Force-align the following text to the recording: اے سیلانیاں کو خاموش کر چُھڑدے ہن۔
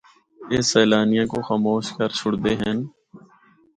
اے 0.51 0.57
سیلانیاں 0.69 1.25
کو 1.31 1.37
خاموش 1.47 1.85
کر 1.97 2.09
چُھڑدے 2.19 2.53
ہن۔ 2.61 2.77